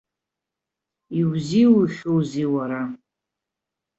Иузиухьоузеи, 1.19 2.47
уара? 2.53 2.81